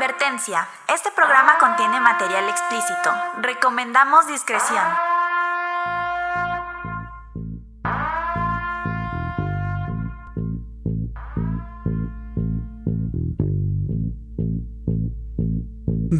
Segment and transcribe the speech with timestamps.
[0.00, 0.66] Advertencia.
[0.88, 3.12] Este programa contiene material explícito.
[3.42, 5.09] Recomendamos discreción.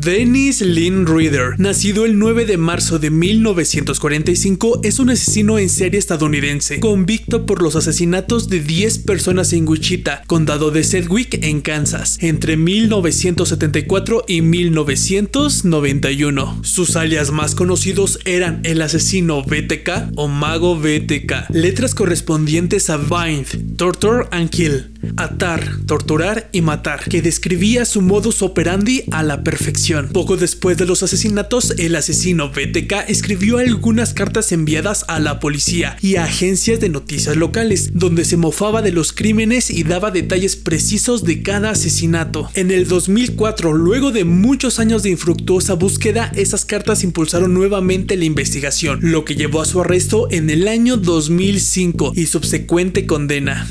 [0.00, 5.98] Dennis Lynn Reader, nacido el 9 de marzo de 1945, es un asesino en serie
[5.98, 12.16] estadounidense, convicto por los asesinatos de 10 personas en Wichita, condado de Sedgwick, en Kansas,
[12.22, 16.60] entre 1974 y 1991.
[16.62, 23.76] Sus alias más conocidos eran el asesino BTK o Mago BTK, letras correspondientes a Bind,
[23.76, 30.08] Torture and Kill, atar, torturar y matar, que describía su modus operandi a la perfección.
[30.12, 35.96] Poco después de los asesinatos, el asesino BTK escribió algunas cartas enviadas a la policía
[36.00, 40.56] y a agencias de noticias locales, donde se mofaba de los crímenes y daba detalles
[40.56, 42.50] precisos de cada asesinato.
[42.54, 48.24] En el 2004, luego de muchos años de infructuosa búsqueda, esas cartas impulsaron nuevamente la
[48.24, 53.68] investigación, lo que llevó a su arresto en el año 2005 y subsecuente condena.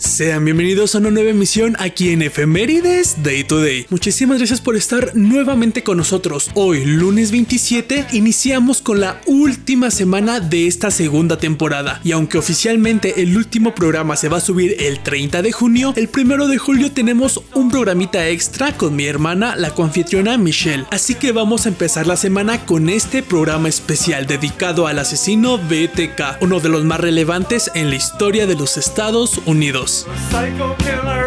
[0.00, 3.84] Sean bienvenidos a una nueva emisión aquí en Efemérides Day to Day.
[3.90, 6.50] Muchísimas gracias por estar nuevamente con nosotros.
[6.54, 12.00] Hoy, lunes 27, iniciamos con la última semana de esta segunda temporada.
[12.02, 16.08] Y aunque oficialmente el último programa se va a subir el 30 de junio, el
[16.08, 20.86] primero de julio tenemos un programita extra con mi hermana, la confitriona Michelle.
[20.90, 26.40] Así que vamos a empezar la semana con este programa especial dedicado al asesino BTK,
[26.40, 29.89] uno de los más relevantes en la historia de los Estados Unidos.
[29.90, 31.26] A Psycho killer.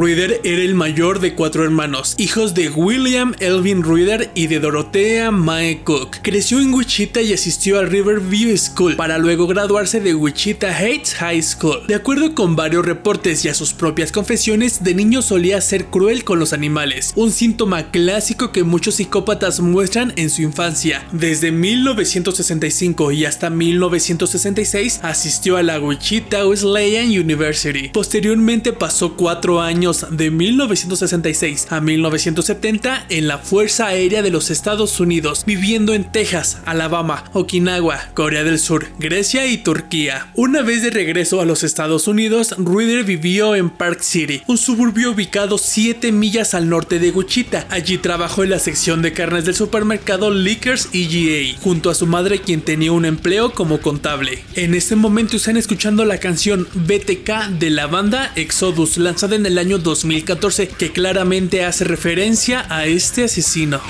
[0.00, 5.30] Reader era el mayor de cuatro hermanos, hijos de William Elvin Reader y de Dorothea
[5.30, 6.16] Mae Cook.
[6.22, 11.42] Creció en Wichita y asistió a Riverview School para luego graduarse de Wichita Heights High
[11.42, 11.86] School.
[11.86, 16.24] De acuerdo con varios reportes y a sus propias confesiones, de niño solía ser cruel
[16.24, 21.06] con los animales, un síntoma clásico que muchos psicópatas muestran en su infancia.
[21.12, 27.90] Desde 1965 y hasta 1966 asistió a la Wichita Wesleyan University.
[27.90, 35.00] Posteriormente pasó cuatro años de 1966 a 1970 en la Fuerza Aérea de los Estados
[35.00, 40.30] Unidos, viviendo en Texas, Alabama, Okinawa, Corea del Sur, Grecia y Turquía.
[40.36, 45.10] Una vez de regreso a los Estados Unidos, Reader vivió en Park City, un suburbio
[45.10, 47.66] ubicado 7 millas al norte de Wichita.
[47.70, 52.40] Allí trabajó en la sección de carnes del supermercado Liquors EGA, junto a su madre
[52.40, 54.44] quien tenía un empleo como contable.
[54.54, 59.58] En este momento están escuchando la canción BTK de la banda Exodus, lanzada en el
[59.58, 63.80] año 2014, que claramente hace referencia a este asesino.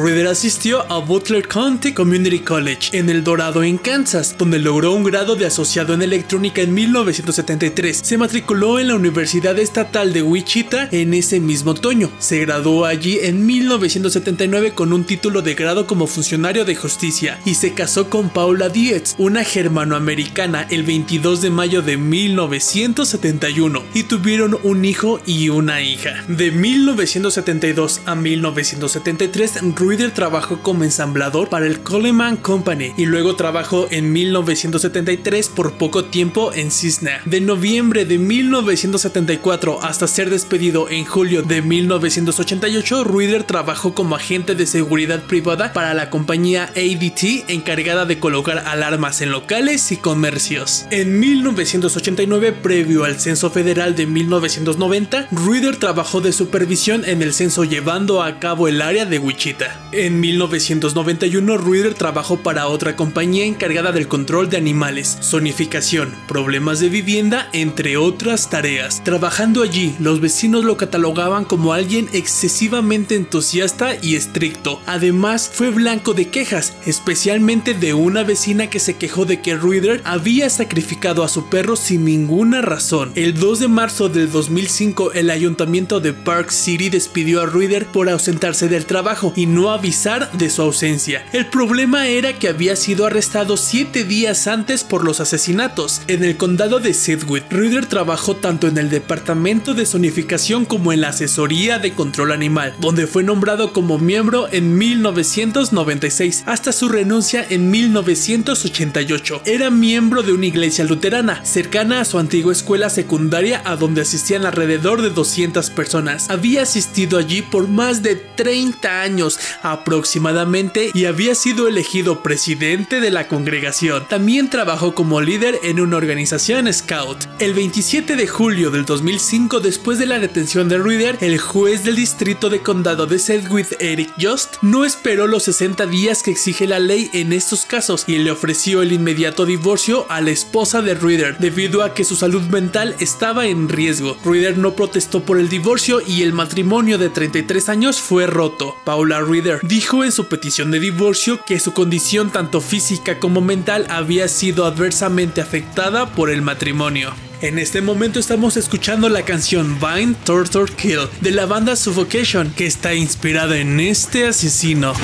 [0.00, 5.02] Reader asistió a Butler County Community College en El Dorado, en Kansas, donde logró un
[5.02, 8.00] grado de asociado en electrónica en 1973.
[8.04, 12.10] Se matriculó en la Universidad Estatal de Wichita en ese mismo otoño.
[12.20, 17.54] Se graduó allí en 1979 con un título de grado como funcionario de justicia y
[17.54, 24.58] se casó con Paula Dietz, una germanoamericana, el 22 de mayo de 1971 y tuvieron
[24.62, 26.24] un hijo y una hija.
[26.28, 33.88] De 1972 a 1973, Ruider trabajó como ensamblador para el Coleman Company y luego trabajó
[33.90, 37.22] en 1973 por poco tiempo en Cisna.
[37.24, 44.54] De noviembre de 1974 hasta ser despedido en julio de 1988, Ruider trabajó como agente
[44.54, 50.84] de seguridad privada para la compañía ADT encargada de colocar alarmas en locales y comercios.
[50.90, 57.64] En 1989, previo al censo federal de 1990, Ruider trabajó de supervisión en el censo
[57.64, 59.77] llevando a cabo el área de Wichita.
[59.90, 66.90] En 1991, Ruider trabajó para otra compañía encargada del control de animales, zonificación, problemas de
[66.90, 69.02] vivienda, entre otras tareas.
[69.02, 74.80] Trabajando allí, los vecinos lo catalogaban como alguien excesivamente entusiasta y estricto.
[74.86, 80.02] Además, fue blanco de quejas, especialmente de una vecina que se quejó de que Ruider
[80.04, 83.12] había sacrificado a su perro sin ninguna razón.
[83.14, 88.08] El 2 de marzo del 2005, el ayuntamiento de Park City despidió a Ruider por
[88.08, 91.24] ausentarse del trabajo y no avisar de su ausencia.
[91.32, 96.02] El problema era que había sido arrestado siete días antes por los asesinatos.
[96.06, 101.00] En el condado de Sedgwick, Ruider trabajó tanto en el departamento de zonificación como en
[101.00, 107.44] la asesoría de control animal, donde fue nombrado como miembro en 1996 hasta su renuncia
[107.48, 109.42] en 1988.
[109.44, 114.46] Era miembro de una iglesia luterana cercana a su antigua escuela secundaria a donde asistían
[114.46, 116.30] alrededor de 200 personas.
[116.30, 123.10] Había asistido allí por más de 30 años aproximadamente y había sido elegido presidente de
[123.10, 124.06] la congregación.
[124.08, 127.24] También trabajó como líder en una organización scout.
[127.38, 131.96] El 27 de julio del 2005, después de la detención de Ruider, el juez del
[131.96, 136.78] distrito de condado de Sedgwick, Eric Just, no esperó los 60 días que exige la
[136.78, 141.38] ley en estos casos y le ofreció el inmediato divorcio a la esposa de Ruider
[141.38, 144.16] debido a que su salud mental estaba en riesgo.
[144.24, 148.76] Ruider no protestó por el divorcio y el matrimonio de 33 años fue roto.
[148.84, 149.20] Paula
[149.62, 154.64] Dijo en su petición de divorcio que su condición tanto física como mental había sido
[154.64, 157.12] adversamente afectada por el matrimonio.
[157.40, 162.66] En este momento estamos escuchando la canción Vine Torture Kill de la banda Suffocation que
[162.66, 164.94] está inspirada en este asesino.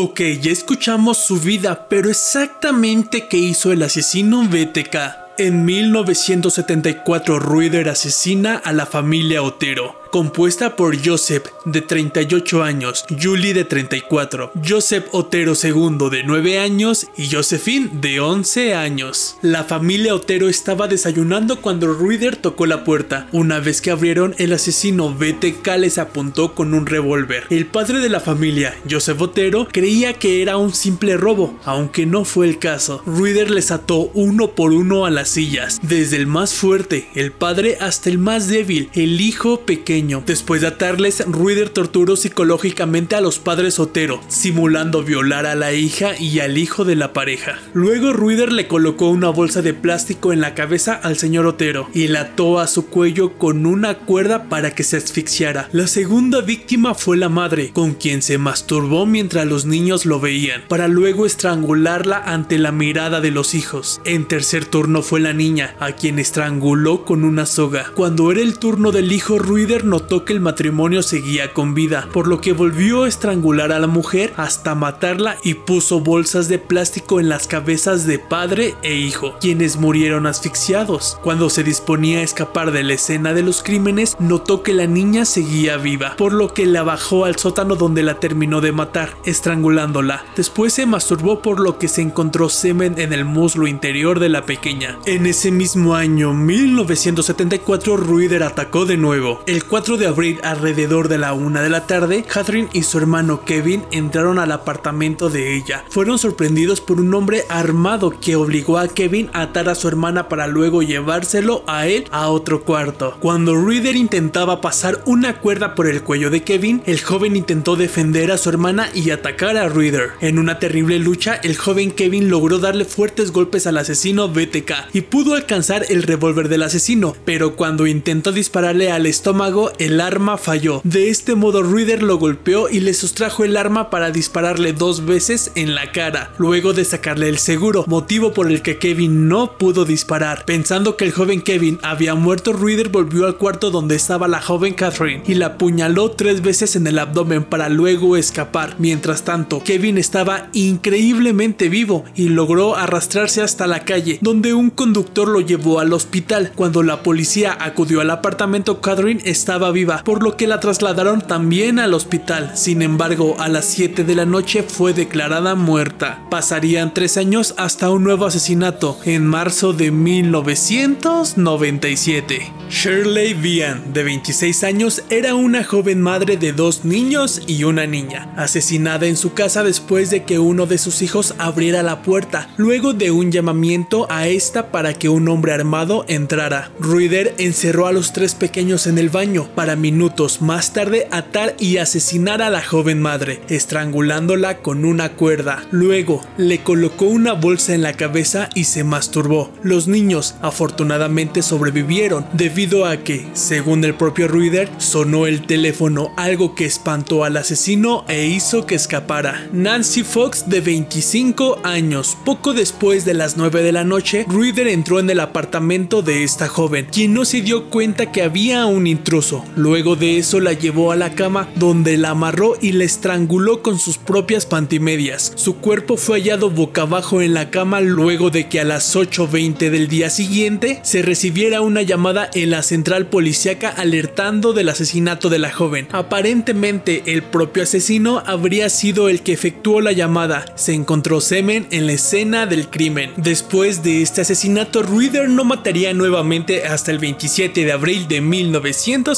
[0.00, 4.94] Ok, ya escuchamos su vida, pero exactamente qué hizo el asesino BTK.
[5.38, 13.54] En 1974, Ruider asesina a la familia Otero, compuesta por Joseph, de 38 años, Julie,
[13.54, 19.36] de 34, Joseph Otero II, de 9 años, y Josephine, de 11 años.
[19.42, 23.28] La familia Otero estaba desayunando cuando Ruider tocó la puerta.
[23.32, 27.44] Una vez que abrieron, el asesino BTK les apuntó con un revólver.
[27.50, 32.24] El padre de la familia, Joseph Otero, creía que era un simple robo, aunque no
[32.24, 33.02] fue el caso.
[33.04, 37.76] Ruider les ató uno por uno a las sillas, desde el más fuerte, el padre,
[37.80, 39.97] hasta el más débil, el hijo pequeño.
[40.26, 46.16] Después de atarles, Ruider torturó psicológicamente a los padres Otero, simulando violar a la hija
[46.16, 47.58] y al hijo de la pareja.
[47.74, 52.06] Luego Ruider le colocó una bolsa de plástico en la cabeza al señor Otero y
[52.08, 55.68] la ató a su cuello con una cuerda para que se asfixiara.
[55.72, 60.62] La segunda víctima fue la madre, con quien se masturbó mientras los niños lo veían,
[60.68, 64.00] para luego estrangularla ante la mirada de los hijos.
[64.04, 67.90] En tercer turno fue la niña, a quien estranguló con una soga.
[67.94, 72.28] Cuando era el turno del hijo, Ruider notó que el matrimonio seguía con vida, por
[72.28, 77.20] lo que volvió a estrangular a la mujer hasta matarla y puso bolsas de plástico
[77.20, 81.18] en las cabezas de padre e hijo, quienes murieron asfixiados.
[81.22, 85.24] Cuando se disponía a escapar de la escena de los crímenes, notó que la niña
[85.24, 90.24] seguía viva, por lo que la bajó al sótano donde la terminó de matar, estrangulándola.
[90.36, 94.44] Después se masturbó por lo que se encontró semen en el muslo interior de la
[94.44, 94.98] pequeña.
[95.06, 99.42] En ese mismo año, 1974, Ruider atacó de nuevo.
[99.46, 103.44] El 4 de abril, alrededor de la una de la tarde, Catherine y su hermano
[103.44, 105.84] Kevin entraron al apartamento de ella.
[105.88, 110.28] Fueron sorprendidos por un hombre armado que obligó a Kevin a atar a su hermana
[110.28, 113.16] para luego llevárselo a él a otro cuarto.
[113.20, 118.32] Cuando Ruider intentaba pasar una cuerda por el cuello de Kevin, el joven intentó defender
[118.32, 120.10] a su hermana y atacar a Ruider.
[120.20, 125.02] En una terrible lucha, el joven Kevin logró darle fuertes golpes al asesino BTK, y
[125.02, 130.80] pudo alcanzar el revólver del asesino, pero cuando intentó dispararle al estómago, el arma falló.
[130.84, 135.52] De este modo, Reader lo golpeó y le sustrajo el arma para dispararle dos veces
[135.54, 139.84] en la cara, luego de sacarle el seguro, motivo por el que Kevin no pudo
[139.84, 140.44] disparar.
[140.44, 144.74] Pensando que el joven Kevin había muerto, Reader volvió al cuarto donde estaba la joven
[144.74, 148.76] Catherine y la apuñaló tres veces en el abdomen para luego escapar.
[148.78, 155.28] Mientras tanto, Kevin estaba increíblemente vivo y logró arrastrarse hasta la calle, donde un conductor
[155.28, 156.52] lo llevó al hospital.
[156.54, 161.78] Cuando la policía acudió al apartamento, Catherine estaba viva, por lo que la trasladaron también
[161.78, 162.52] al hospital.
[162.54, 166.24] Sin embargo, a las 7 de la noche fue declarada muerta.
[166.30, 172.52] Pasarían tres años hasta un nuevo asesinato, en marzo de 1997.
[172.70, 178.32] Shirley Vian, de 26 años, era una joven madre de dos niños y una niña,
[178.36, 182.92] asesinada en su casa después de que uno de sus hijos abriera la puerta, luego
[182.92, 186.70] de un llamamiento a esta para que un hombre armado entrara.
[186.78, 191.78] Ruider encerró a los tres pequeños en el baño para minutos más tarde atar y
[191.78, 195.64] asesinar a la joven madre, estrangulándola con una cuerda.
[195.70, 199.50] Luego le colocó una bolsa en la cabeza y se masturbó.
[199.62, 206.54] Los niños afortunadamente sobrevivieron debido a que, según el propio Ruider, sonó el teléfono, algo
[206.54, 209.48] que espantó al asesino e hizo que escapara.
[209.52, 215.00] Nancy Fox, de 25 años, poco después de las 9 de la noche, Ruider entró
[215.00, 219.27] en el apartamento de esta joven, quien no se dio cuenta que había un intruso.
[219.56, 223.78] Luego de eso la llevó a la cama, donde la amarró y la estranguló con
[223.78, 225.32] sus propias pantimedias.
[225.36, 229.70] Su cuerpo fue hallado boca abajo en la cama luego de que a las 8.20
[229.70, 235.38] del día siguiente se recibiera una llamada en la central policíaca alertando del asesinato de
[235.38, 235.88] la joven.
[235.92, 240.46] Aparentemente el propio asesino habría sido el que efectuó la llamada.
[240.56, 243.12] Se encontró semen en la escena del crimen.
[243.16, 248.20] Después de este asesinato, Ruider no mataría nuevamente hasta el 27 de abril de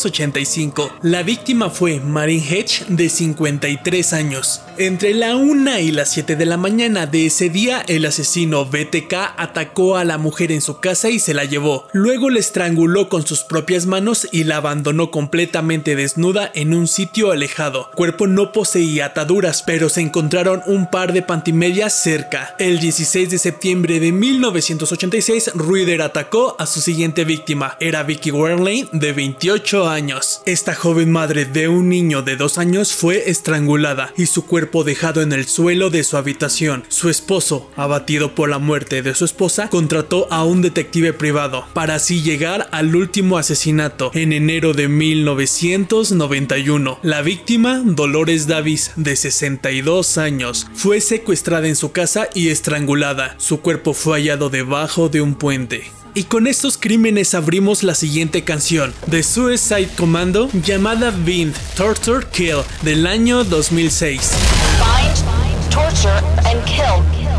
[0.00, 0.90] 1985.
[1.02, 4.62] La víctima fue Marin Hedge de 53 años.
[4.78, 9.12] Entre la 1 y las 7 de la mañana de ese día, el asesino BTK
[9.36, 11.86] atacó a la mujer en su casa y se la llevó.
[11.92, 17.30] Luego la estranguló con sus propias manos y la abandonó completamente desnuda en un sitio
[17.30, 17.90] alejado.
[17.94, 22.54] Cuerpo no poseía ataduras, pero se encontraron un par de pantimedias cerca.
[22.58, 27.76] El 16 de septiembre de 1986, Ruider atacó a su siguiente víctima.
[27.80, 30.42] Era Vicky Werlane, de 28 años.
[30.46, 35.22] Esta joven madre de un niño de 2 años fue estrangulada y su cuerpo dejado
[35.22, 36.84] en el suelo de su habitación.
[36.88, 41.96] Su esposo, abatido por la muerte de su esposa, contrató a un detective privado para
[41.96, 46.98] así llegar al último asesinato en enero de 1991.
[47.02, 53.34] La víctima, Dolores Davis, de 62 años, fue secuestrada en su casa y estrangulada.
[53.38, 55.99] Su cuerpo fue hallado debajo de un puente.
[56.14, 62.62] Y con estos crímenes abrimos la siguiente canción de Suicide Commando llamada Wind Torture Kill
[62.82, 64.32] del año 2006.
[64.78, 67.29] Find, torture, and kill.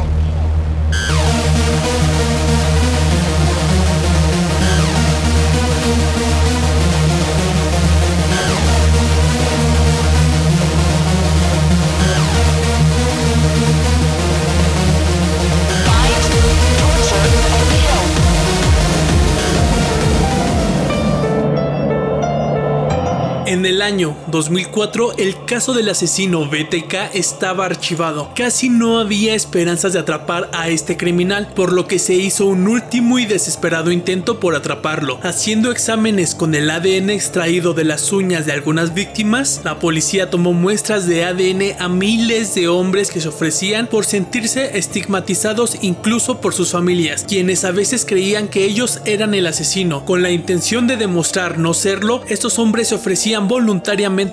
[23.81, 28.29] El año 2004, el caso del asesino BTK estaba archivado.
[28.35, 32.67] Casi no había esperanzas de atrapar a este criminal, por lo que se hizo un
[32.67, 35.19] último y desesperado intento por atraparlo.
[35.23, 40.53] Haciendo exámenes con el ADN extraído de las uñas de algunas víctimas, la policía tomó
[40.53, 46.53] muestras de ADN a miles de hombres que se ofrecían por sentirse estigmatizados incluso por
[46.53, 50.05] sus familias, quienes a veces creían que ellos eran el asesino.
[50.05, 53.70] Con la intención de demostrar no serlo, estos hombres se ofrecían voluntariamente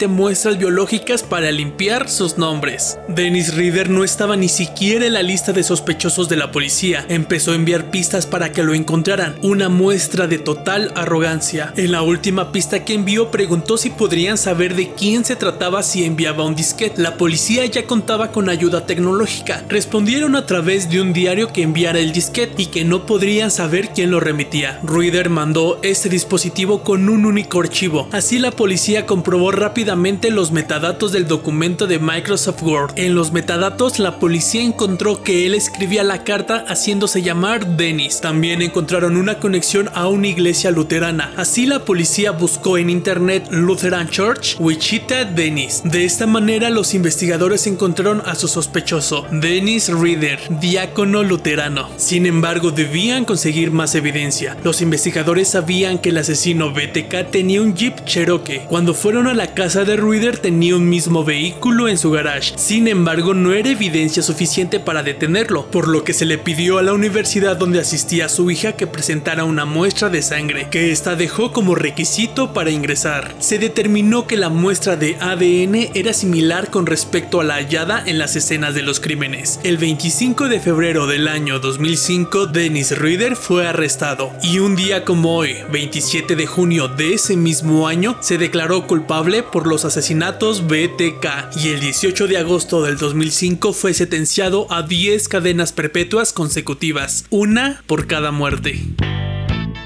[0.07, 2.99] muestras biológicas para limpiar sus nombres.
[3.09, 7.05] Dennis Reader no estaba ni siquiera en la lista de sospechosos de la policía.
[7.09, 11.73] Empezó a enviar pistas para que lo encontraran, una muestra de total arrogancia.
[11.77, 16.05] En la última pista que envió preguntó si podrían saber de quién se trataba si
[16.05, 17.03] enviaba un disquete.
[17.03, 19.65] La policía ya contaba con ayuda tecnológica.
[19.69, 23.91] Respondieron a través de un diario que enviara el disquete y que no podrían saber
[23.95, 24.81] quién lo remitía.
[24.83, 28.09] Reader mandó este dispositivo con un único archivo.
[28.13, 32.93] Así la policía policía comprobó rápidamente los metadatos del documento de Microsoft Word.
[32.97, 38.23] En los metadatos, la policía encontró que él escribía la carta haciéndose llamar Dennis.
[38.23, 41.35] También encontraron una conexión a una iglesia luterana.
[41.37, 45.83] Así la policía buscó en internet Lutheran Church, Wichita, Dennis.
[45.85, 51.91] De esta manera, los investigadores encontraron a su sospechoso, Dennis Reader, diácono luterano.
[51.99, 54.57] Sin embargo, debían conseguir más evidencia.
[54.65, 58.63] Los investigadores sabían que el asesino BTK tenía un Jeep Cherokee.
[58.69, 62.53] Cuando fueron a la casa de Reader tenía un mismo vehículo en su garage.
[62.57, 66.83] Sin embargo, no era evidencia suficiente para detenerlo, por lo que se le pidió a
[66.83, 71.53] la universidad donde asistía su hija que presentara una muestra de sangre, que ésta dejó
[71.53, 73.35] como requisito para ingresar.
[73.41, 78.19] Se determinó que la muestra de ADN era similar con respecto a la hallada en
[78.19, 79.59] las escenas de los crímenes.
[79.65, 85.35] El 25 de febrero del año 2005, Dennis Reader fue arrestado y un día como
[85.35, 89.08] hoy, 27 de junio de ese mismo año, se declaró culpable
[89.51, 95.29] por los asesinatos BTK y el 18 de agosto del 2005 fue sentenciado a 10
[95.29, 98.79] cadenas perpetuas consecutivas, una por cada muerte.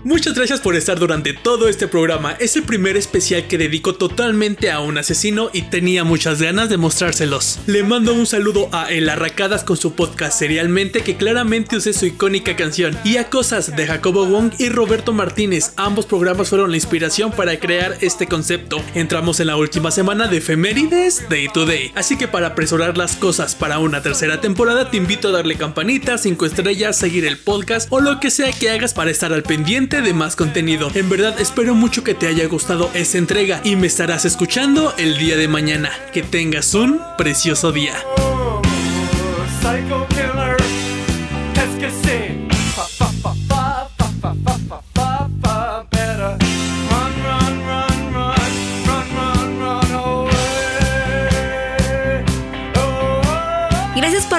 [0.04, 2.32] Muchas gracias por estar durante todo este programa.
[2.40, 6.76] Es el primer especial que dedico totalmente a un asesino y tenía muchas ganas de
[6.76, 7.60] mostrárselos.
[7.68, 12.06] Le mando un saludo a El Arracadas con su podcast Serialmente que claramente usé su
[12.06, 15.72] icónica canción y a Cosas de Jacobo Wong y Roberto Martínez.
[15.76, 18.82] Ambos programas fueron la inspiración para crear este concepto.
[18.96, 21.92] Entramos en la última semana de efemérides Day to Day.
[21.94, 26.18] Así que para apresurar las cosas para una tercera temporada te invito a darle campanita,
[26.18, 29.91] 5 estrellas, seguir el podcast o lo que sea que hagas para estar al pendiente
[30.00, 30.90] de más contenido.
[30.94, 35.18] En verdad espero mucho que te haya gustado esta entrega y me estarás escuchando el
[35.18, 35.90] día de mañana.
[36.12, 37.94] Que tengas un precioso día.
[38.16, 38.62] Oh,